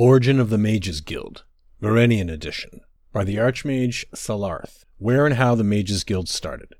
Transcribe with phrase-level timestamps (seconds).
[0.00, 1.42] Origin of the Mages Guild,
[1.82, 4.84] Varangian Edition, by the Archmage Salarth.
[4.98, 6.74] Where and how the Mages Guild started.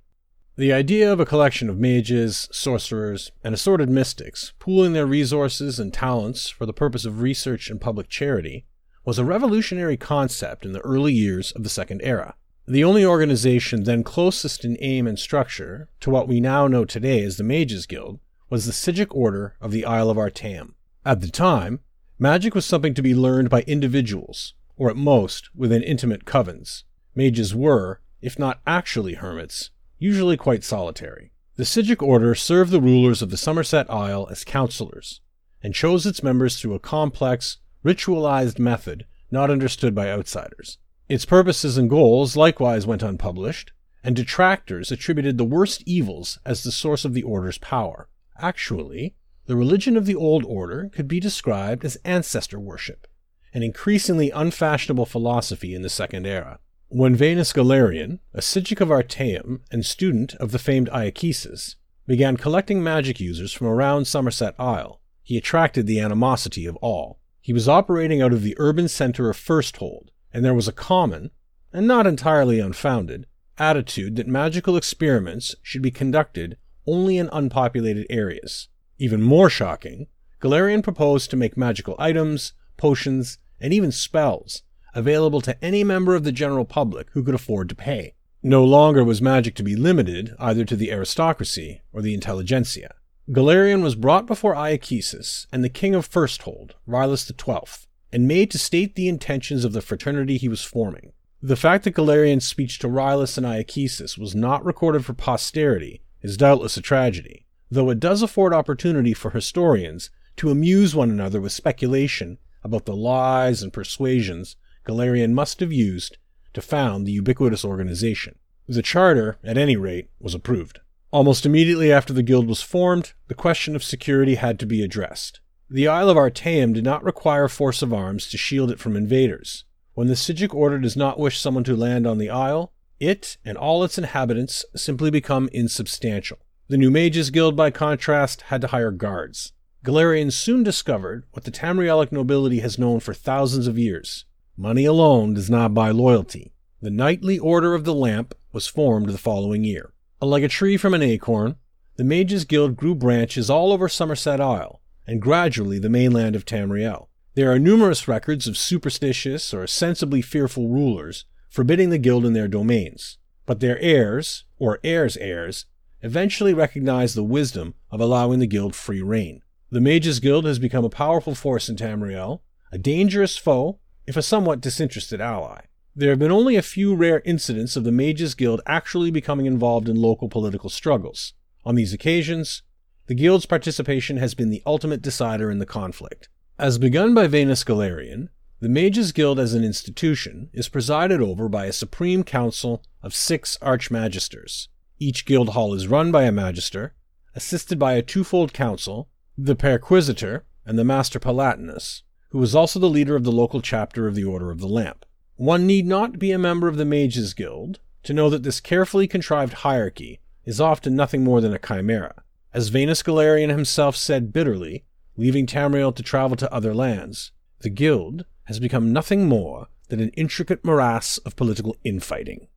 [0.54, 5.92] The idea of a collection of mages, sorcerers, and assorted mystics pooling their resources and
[5.92, 8.66] talents for the purpose of research and public charity
[9.04, 12.36] was a revolutionary concept in the early years of the Second Era.
[12.68, 17.24] The only organization then closest in aim and structure to what we now know today
[17.24, 20.74] as the Mages Guild was the Psijic Order of the Isle of Artaeum.
[21.04, 21.80] At the time,
[22.20, 26.82] Magic was something to be learned by individuals, or at most within intimate covens.
[27.14, 31.30] Mages were, if not actually hermits, usually quite solitary.
[31.54, 35.20] The Psijic Order served the rulers of the Summerset Isle as counselors,
[35.62, 40.78] and chose its members through a complex, ritualized method not understood by outsiders.
[41.08, 46.72] Its purposes and goals likewise went unpublished, and detractors attributed the worst evils as the
[46.72, 48.08] source of the Order's power.
[48.38, 49.14] Actually,
[49.48, 53.06] the religion of the Old Order could be described as ancestor worship,
[53.54, 56.58] an increasingly unfashionable philosophy in the Second Era.
[56.88, 62.82] When Vanus Galerion, a Psijic of Artaeum and student of the famed Iachesis, began collecting
[62.82, 67.18] magic users from around Summerset Isle, he attracted the animosity of all.
[67.40, 71.30] He was operating out of the urban center of Firsthold, and there was a common,
[71.72, 73.24] and not entirely unfounded,
[73.56, 78.68] attitude that magical experiments should be conducted only in unpopulated areas.
[78.98, 80.08] Even more shocking,
[80.40, 84.62] Galerion proposed to make magical items, potions, and even spells
[84.94, 88.14] available to any member of the general public who could afford to pay.
[88.42, 92.94] No longer was magic to be limited either to the aristocracy or the intelligentsia.
[93.30, 98.58] Galerion was brought before Iachesis and the king of Firsthold, Rylus XII, and made to
[98.58, 101.12] state the intentions of the fraternity he was forming.
[101.42, 106.36] The fact that Galerion's speech to Rylus and Iachesis was not recorded for posterity is
[106.36, 111.52] doubtless a tragedy, though it does afford opportunity for historians to amuse one another with
[111.52, 114.56] speculation about the lies and persuasions
[114.86, 116.16] Galerion must have used
[116.54, 118.36] to found the ubiquitous organization.
[118.66, 120.80] The charter, at any rate, was approved.
[121.10, 125.40] Almost immediately after the guild was formed, the question of security had to be addressed.
[125.70, 129.64] The Isle of Artaeum did not require force of arms to shield it from invaders.
[129.94, 133.58] When the Psijic Order does not wish someone to land on the Isle, it and
[133.58, 136.38] all its inhabitants simply become insubstantial.
[136.70, 139.54] The New Mages Guild, by contrast, had to hire guards.
[139.82, 144.26] Galerion soon discovered what the Tamrielic nobility has known for thousands of years.
[144.54, 146.52] Money alone does not buy loyalty.
[146.82, 149.94] The Knightly Order of the Lamp was formed the following year.
[150.20, 151.56] Like a tree from an acorn,
[151.96, 157.08] the Mages Guild grew branches all over Summerset Isle, and gradually the mainland of Tamriel.
[157.32, 162.46] There are numerous records of superstitious or sensibly fearful rulers forbidding the guild in their
[162.46, 165.64] domains, but their heirs, or heirs' heirs,
[166.02, 169.42] eventually recognized the wisdom of allowing the guild free rein.
[169.70, 172.40] The Mages Guild has become a powerful force in Tamriel,
[172.72, 175.60] a dangerous foe, if a somewhat disinterested ally.
[175.94, 179.88] There have been only a few rare incidents of the Mages Guild actually becoming involved
[179.88, 181.34] in local political struggles.
[181.64, 182.62] On these occasions,
[183.08, 186.28] the Guild's participation has been the ultimate decider in the conflict.
[186.58, 188.28] As begun by Vanus Galerion,
[188.60, 193.58] the Mages Guild as an institution is presided over by a supreme council of six
[193.60, 194.68] archmagisters.
[195.00, 196.94] Each guild hall is run by a magister,
[197.34, 202.90] assisted by a twofold council, the Perquisitor and the Master Palatinus, who is also the
[202.90, 205.04] leader of the local chapter of the Order of the Lamp.
[205.36, 209.06] One need not be a member of the Mages Guild to know that this carefully
[209.06, 212.22] contrived hierarchy is often nothing more than a chimera.
[212.52, 214.84] As Vanus Galerion himself said bitterly,
[215.16, 217.30] leaving Tamriel to travel to other lands,
[217.60, 222.48] the Guild has become nothing more than an intricate morass of political infighting.